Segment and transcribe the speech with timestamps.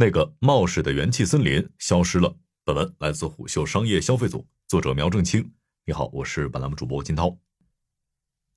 [0.00, 2.34] 那个冒失的元气森林消失了。
[2.64, 5.52] 本文来自虎嗅商业消费组，作者苗正清。
[5.84, 7.36] 你好，我是本栏目主播金涛。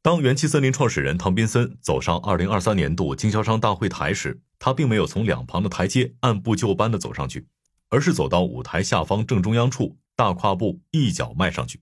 [0.01, 7.45] 当元气森林创始人唐斌森走上二零二三年度经销商大会台时，他并没有从两旁的台阶按部就班的走上去，
[7.89, 11.81] 而是走到舞台下方正中央处，大跨步一脚迈上去。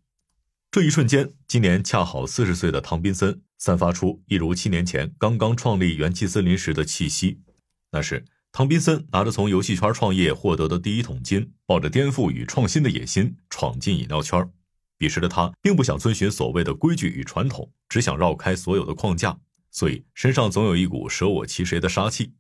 [0.72, 7.44] 这一瞬间，今年恰好四十岁的唐斌森散发出一如七年前刚刚创立元气森林时的气息。
[7.92, 14.52] 那是，唐斌森拿着从游戏圈创业获得的第一桶金，抱着颠覆与创新的野心闯进饮料圈。
[14.98, 19.40] 彼时的他并不想遵循所谓的规矩与传统，只想绕开所有的框架，
[19.72, 22.34] 所以身上总有一股舍我其谁的杀气。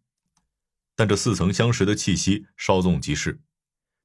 [0.96, 3.40] 但这似曾相识的气息稍纵即逝。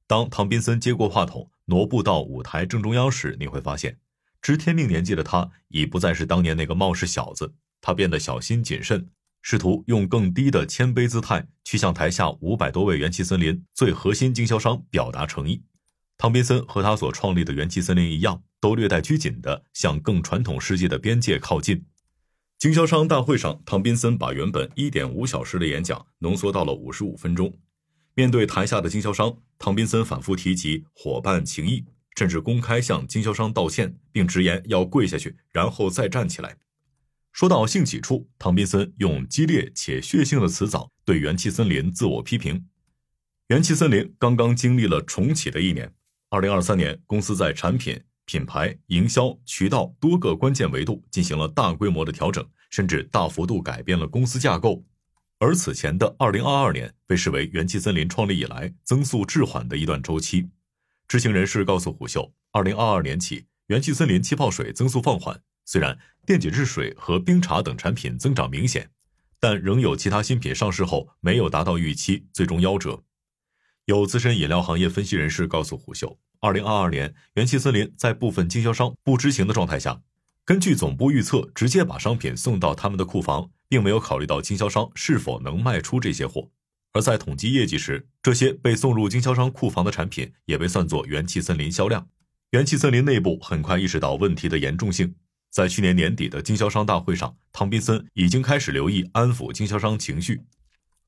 [0.07, 3.99] 当唐斌森接过话筒，挪步到舞台正中央时，你会发现。
[4.41, 7.53] 知天命年纪的他，已不再是当年那个冒失小子。
[7.81, 9.09] 他变得小心谨慎，
[9.49, 15.63] 试图用更低的谦卑姿态去向台下五百多位元气森林最核心经销商表达诚意。
[16.17, 21.85] 汤宾森和他所创立的元气森林一样，都略带拘谨地向更传统世界的边界靠近。
[22.59, 27.53] 经销商大会上，汤宾森把原本一点五小时的演讲浓缩到了五十五分钟。
[28.15, 31.85] 面对台下的经销商，汤宾森反复提及伙伴情谊。
[32.17, 36.57] 甚至公开向经销商道歉，并直言要跪下去，然后再站起来。
[37.37, 42.65] 说到兴起处，唐宾森用激烈且血性的词藻对元气森林自我批评。
[43.49, 45.93] 元气森林刚刚经历了重启的一年，
[46.31, 54.83] 二零二三年，公司在产品、品牌、营销、渠道多个关键维度进行了大规模的调整，甚至大幅度改变了公司架构。
[55.37, 60.49] 而此前的二零二二年被视为元气森林创立以来增速滞缓的一段周期。
[61.07, 65.39] 知情人士告诉虎嗅，二零二二年起，元气森林气泡水增速放缓。
[65.67, 68.89] 虽然电解质水和冰茶等产品增长明显，
[69.37, 73.03] 但仍有其他新品上市后没有达到预期，最终夭折。
[73.83, 80.01] 有资深饮料行业分析人士告诉虎嗅，二零二二年，元气森林在部分经销商不知情的状态下，
[80.45, 86.49] 根据总部预测，直接把商品送到他们的库房，并没有考虑到经销商是否能卖出这些货。
[86.93, 92.07] 而在统计业绩时，这些被送入经销商库房的产品也被算作元气森林销量。
[92.51, 95.13] 元气森林内部很快意识到问题的严重性，
[95.49, 100.41] 在去年年底的经销商大会上，唐斌森已经开始留意安抚经销商情绪。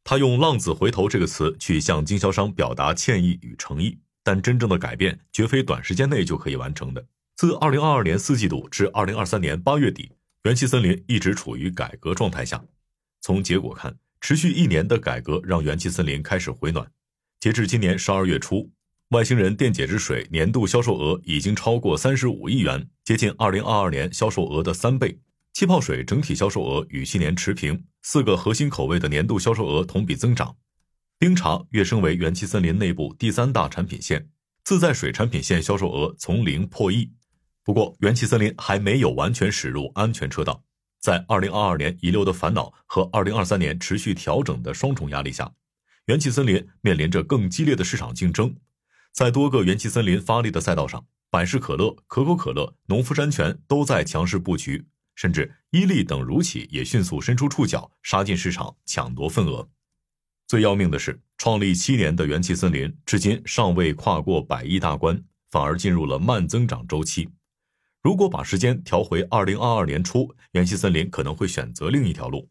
[0.03, 7.05] 他用“浪子回头”这个词去向经销商表达歉意与诚意，但真正的改变绝非短时间内就可以完成的。
[7.35, 10.11] 自2022年四季度至2023年八月底，
[10.43, 12.63] 元气森林一直处于改革状态下。
[13.21, 16.89] 从结果看，持续一年的改革让元气森林开始回暖。
[17.39, 18.71] 截至今年十二月初，
[19.09, 25.19] 外星人电解质水年度销售额已经超过三十五亿元，接近二零二二年销售额的三倍。
[25.51, 30.55] 气泡水整体销售额与去年持平，四个核心口味的年度销售额同比增长。
[31.17, 34.29] 冰茶跃升为元气森林内部第三大产品线，
[34.63, 37.11] 自在水产品线销售额从零破亿。
[37.63, 40.63] 不过，元气森林还没有完全驶入安全车道。
[40.99, 45.51] 在二零二二年遗留的烦恼和二零二三年持续调整的双重压力下，
[46.05, 48.55] 元气森林面临着更激烈的市场竞争。
[49.11, 59.69] 在多个元气森林发力的赛道上，百事可乐、可口可乐、农夫山泉都在强势布局，甚至伊利等乳企也迅速伸出触角，杀进市场抢夺份额。
[60.47, 67.29] 最要命的是，创立七年的元气森林至今尚未跨过百亿大关，反而进入了慢增长周期。
[68.01, 72.49] 如果把时间调回二零二二年初，元气森林可能会选择另一条路。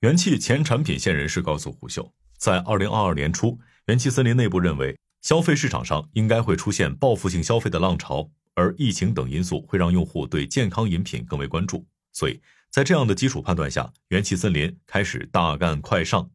[0.00, 11.84] 元气前产品线人士告诉虎嗅，在二零二二年初，元气森林内部认为，消费市场上应该会出现报复性消费的浪潮，而疫情等因素会让用户对健康饮品更为关注。
[12.12, 12.40] 所以
[12.70, 16.30] 在这样的基础判断下，元气森林开始大干快上。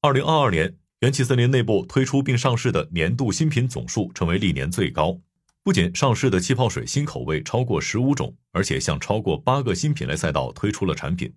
[0.00, 5.18] 二零二二年，元气森林内部推出并上市的年度新品总数成为历年最高。
[5.62, 11.32] 不仅上市的气泡水新口味超过十五种，而且向超过八个新品类赛道推出了产品。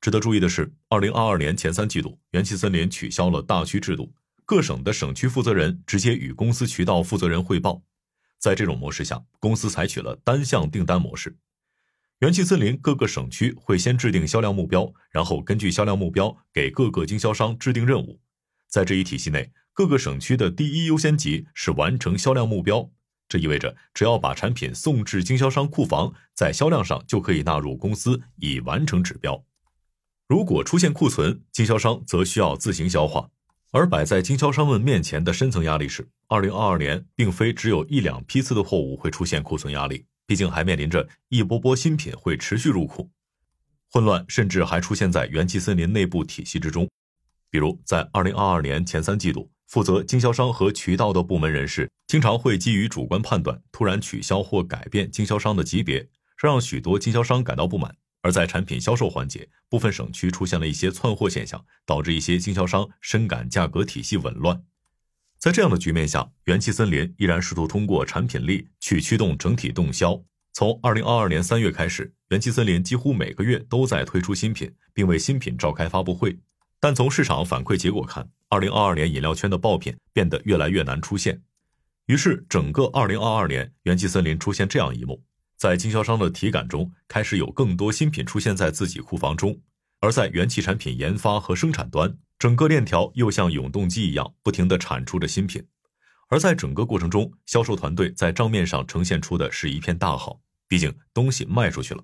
[0.00, 4.10] 值得注意的是，二零二二年前三季度，元气森林取消了大区制度，
[4.50, 7.84] 各省的省区负责人直接与公司渠道负责人汇报。
[8.40, 11.38] 在这种模式下，公司采取了单向订单模式。
[12.18, 18.18] 元气森林各个省区会先制定销量目标，然后根据销量目标给各个经销商制定任务。
[18.66, 22.90] 在这一体系内，各个省区的第一优先级是完成销量目标。
[23.28, 29.44] 这意味着，只要把产品送至经销商库房，在销量上就可以纳入公司已完成指标。
[30.26, 33.30] 如果出现库存，经销商则需要自行消化。
[33.72, 43.08] 而摆在经销商们面前的深层压力是，二零二二年并非只有一两批次的货物会出现库存压力，毕竟还面临着一波波新品会持续入库。
[43.88, 46.88] 混乱甚至还出现在元气森林内部体系之中。
[47.48, 57.94] 比如在二零二二年前三季度，负责经销商和渠道的部门人士经常会基于主观判断，突然取消或改变经销商的级别，这让许多经销商感到不满。
[58.22, 64.62] 而在产品销售环节，部分省区出现了一些窜货现象，导致一些经销商深感价格体系紊乱。
[65.38, 70.22] 在这样的局面下，元气森林依然试图通过产品力去驱动整体动销。
[70.52, 76.38] 从二零二二年三月开始，元气森林几乎每个月都在推出新品，并为新品召开发布会。
[76.78, 81.40] 但从市场反馈结果看，二零二二年饮料圈的爆品变得越来越难出现。
[82.06, 85.22] 于是，整个二零二二年，元气森林出现这样一幕：
[85.60, 89.52] 在经销商的体感中，开始有更多新品出现在自己库房中；
[90.00, 95.62] 而在元气产品研发和生产端，整个链条又像永动机一样，不停地产出着新品，
[96.28, 102.02] 而在整个过程中，销售团队在账面上呈现出的是一片大好，毕竟东西卖出去了。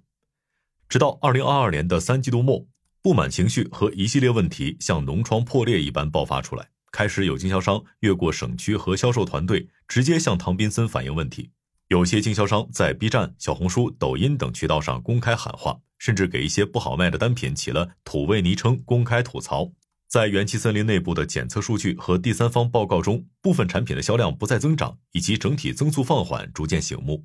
[0.87, 2.69] 直到二零二二年的三季度末，
[3.01, 11.53] 不满情绪和一系列问题像脓疮破裂一般爆发出来，开始有经销商越过省区和销售团队，直接向唐宾森反映问题。
[11.89, 19.73] 有些经销商在 B 站、小红书、抖音等渠道上公开喊话，甚至给一些不好卖的单品起了土味昵称，公开吐槽。
[20.09, 27.25] 在元气森林内部的检测数据和第三方报告中，部分产品的销量不再增长，以及整体增速放缓，逐渐醒目。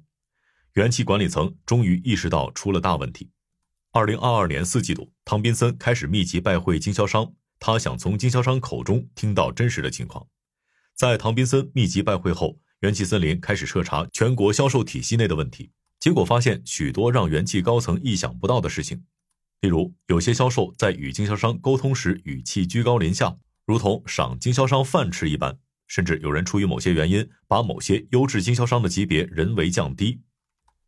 [0.74, 3.32] 元气管理层终于意识到出了大问题。
[3.92, 10.28] 二零二二年四季度，唐宾森开始密集拜会经销商，他想从经销商口中听到真实的情况。
[10.96, 15.70] 在唐宾森密集拜会后，元气森林开始彻查全国销售体系内的问题，
[16.00, 19.04] 结果发现许多让元气高层意想不到的事情。
[19.60, 23.38] 例如，有些销售在与经销商沟通时语气居高临下，
[23.68, 25.54] 如同赏经销商饭吃一般；
[25.86, 30.20] 甚至有人出于某些原因，把某些优质经销商的级别人为降低。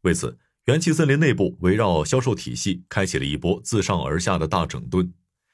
[0.01, 5.13] 为此，元气森林内部围绕销售体系开启了一波自上而下的大整顿。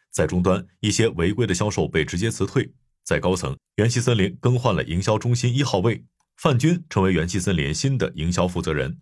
[0.09, 2.71] 在终端，一些违规的销售被直接辞退；
[3.03, 6.05] 在高层，元气森林更换了营销中心一号位，
[6.41, 8.97] 范军成为元气森林新的营销负责人。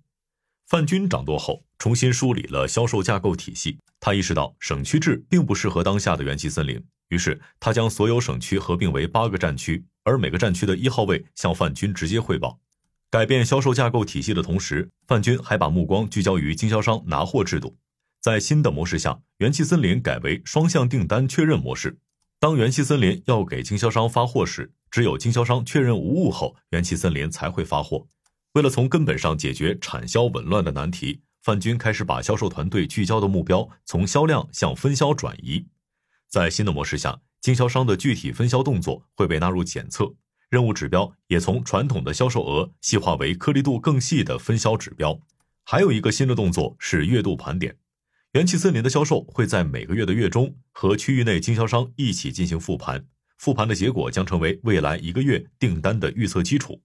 [0.66, 3.78] 范军掌舵后，重新梳理了销售架构体系。
[4.00, 12.60] 他意识到省区制并不适合当下的元气森林，于是他将所有省区合并为八个战区，而每个战区的一号位向范军直接汇报。
[13.12, 17.78] 改变销售架构体系的同时，范军还把目光聚焦于经销商拿货制度。
[18.20, 22.00] 在新的模式下，元气森林改为双向订单确认模式。
[22.40, 28.08] 当元气森林要给经销商发货时，只有经销商确认无误后，元气森林才会发货。
[28.54, 35.66] 为了从根本上解决产销紊乱的难题，范军开始把销售团队聚焦的目标从销量向分销转移。
[36.28, 40.14] 在新的模式下，经销商的具体分销动作会被纳入检测，
[40.48, 45.20] 任务指标也从传统的销售额细化为颗粒度更细的分销指标。
[45.64, 47.78] 还有一个新的动作是月度盘点，
[48.34, 53.08] 元气森林的销售会在每个月的月中和区域内经销商一起进行复盘，
[53.38, 56.82] 复盘的结果将成为未来一个月订单的预测基础。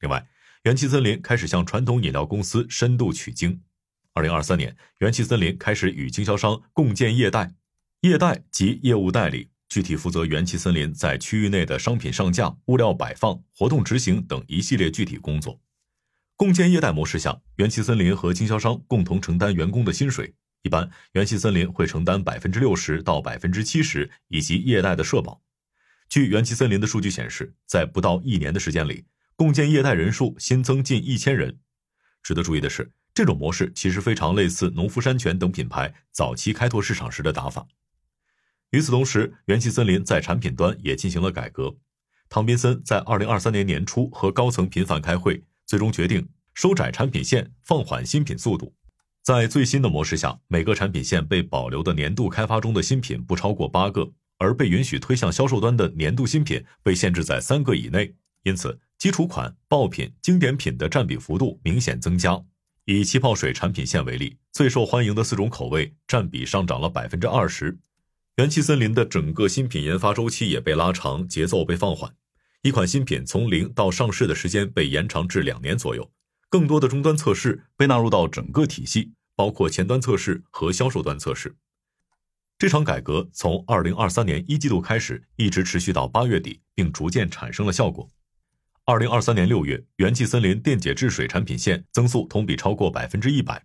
[0.00, 0.26] 另外，
[0.62, 3.60] 元气森林开始向传统饮料公司深度取经。
[4.14, 7.52] 二零二三年，元气森林开始与经销商共建业代，
[8.02, 15.60] 业代及业务代理，具体负责元气森林在区域内的商品上架、物料摆放、活动执行等一系列具体工作。
[16.36, 20.34] 共建业代模式下，元气森林和经销商共同承担员工的薪水，
[20.66, 25.40] 一般元气森林会承担百分之六十到百分之七十，以及业代的社保。
[26.08, 29.04] 据元气森林的数据显示，在不到一年的时间里。
[29.36, 31.60] 共建业代人数新增近一千人。
[32.20, 37.68] 值得注意的是，这种模式其实非常类似农夫山泉等品牌早期开拓市场时的打法。
[38.70, 41.76] 与此同时，元气森林在产品端也进行了改革。
[42.28, 48.74] 唐宾森在二零二三年年初和高层频繁开会，最终决定收窄产品线，放缓新品速度。
[49.26, 58.14] 在最新的模式下，每个产品线被保留的年度开发中的新品不超过八个，而被允许推向销售端的年度新品被限制在三个以内。
[58.44, 58.78] 因此。
[58.98, 62.40] 基础款、爆品、经典品的占比幅度明显增加。
[62.86, 67.76] 以气泡水产品线为例，最受欢迎的四种口味占比上涨了百分之二十。
[68.36, 72.14] 元气森林的整个新品研发周期也被拉长，节奏被放缓。
[72.62, 76.10] 一款新品从零到上市的时间被延长至两年左右。
[76.48, 81.56] 更多的终端测试被纳入到整个体系，包括前端测试和销售端测试。
[82.58, 88.08] 这场改革从二零二三年一季度开始，一直持续到八月底，并逐渐产生了效果。
[88.84, 93.62] 二零二三年六月，元气森林电解质水产品线增速同比超过百分之一百，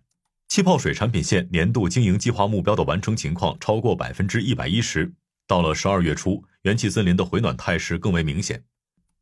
[0.48, 5.14] 气泡水产品线年度经营计划目标的完成情况超过百分之一百一十。
[5.46, 8.62] 到了十二月初，元气森林的回暖态势更为明显，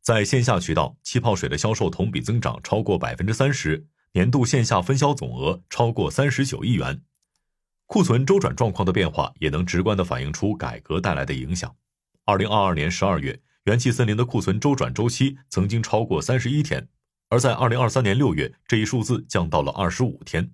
[0.02, 7.02] 在线下渠道，气泡水的销售同比增长超过百分之三十，年度线下分销总额超过三十九亿元，
[7.86, 11.74] 库存周转状况的变化也能直观的反映出改革带来的影响。
[12.24, 16.88] 二零二二年十二月，元气森林的库存周转周期曾经超过三十一天，
[17.28, 20.50] 而在二零二三年六月，这一数字降到了二十五天。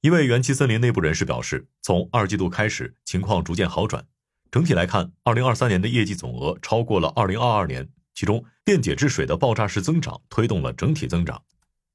[0.00, 4.06] 一位元气森林内部人士表示，从二季度开始，情况逐渐好转。
[4.50, 11.42] 整体来看，二零二三年的业绩总额超过了二零二二年，其中电解质水的爆炸式增长推动了整体增长。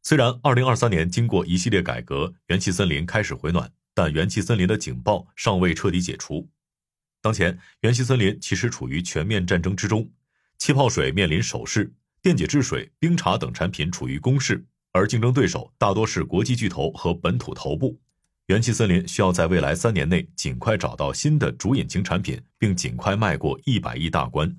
[0.04, 6.50] 虽然二零二三年经过一系列改革，元气森林开始回暖，但元气森林的警报尚未彻底解除。
[7.22, 10.12] 当前，元气森林其实处于全面战争之中，
[10.58, 17.98] 气泡水面临守势，电解质水、冰茶等产品处于攻势，而竞争对手大多是国际巨头和本土头部。
[18.48, 24.54] 元气森林需要在未来三年内尽快找到新的主引擎产品，并尽快迈过一百亿大关。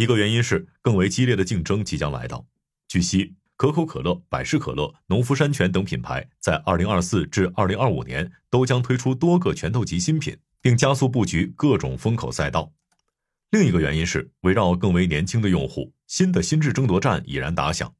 [0.00, 2.46] 一个原因是更为激烈的竞争即将来到。
[2.88, 12.72] 据悉，可口可乐、百事可乐、农夫山泉等品牌在二零二四至二零二五年都将推出多个拳头级新品，并加速布局各种风口赛道。
[13.50, 17.92] 另一个原因是围绕更为年轻的用户，新的心智争夺战已然打响。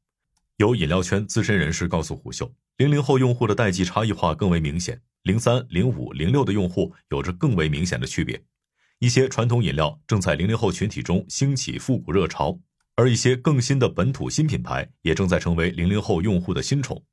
[0.57, 2.51] 有饮料圈资深人士告诉虎嗅。
[2.77, 8.41] 零零后用户的代际差异化更为明显，零三、零五、零六的用户有着更为明显的区别。
[9.01, 12.59] 一些传统饮料正在零零后群体中兴起复古热潮，
[12.95, 17.03] 而一些更新的本土新品牌也正在成为零零后用户的新宠。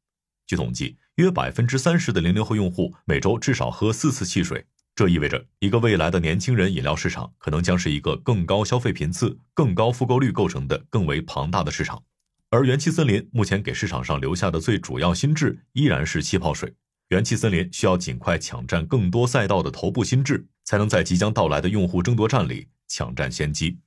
[0.46, 4.62] 据统计，约百分之三十的零零后用户每周至少喝四次汽水，
[4.94, 12.02] 这意味着一个未来的年轻人饮料市场可能将是一个更高消费频次、更高复购率构成的更为庞大的市场。
[12.50, 16.74] 而元气森林目前给市场上留下的最主要心智依然是气泡水。
[17.08, 23.78] 元气森林需要尽快抢占更多赛道的头部心智，才能在即将到来的用户争夺战里抢占先机。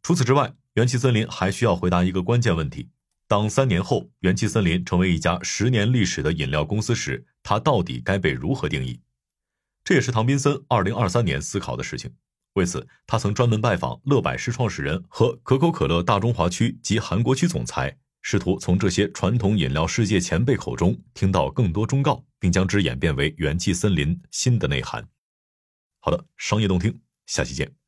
[0.00, 2.88] 除此之外，元气森林还需要回答一个关键问题：
[3.26, 9.00] 当三年后元气森林成为一家十年历史的饮料公司时，它到底该被如何定义？
[9.82, 12.14] 这也是唐宾森二零二三年思考的事情。
[12.52, 25.08] 为此，他曾专门拜访乐百氏创始人和可口可乐大中华区及韩国区总裁，试图从这些传统饮料世界前辈口中听到更多忠告，并将之演变为元气森林新的内涵。
[26.04, 27.81] 好的，商业洞听，下期见。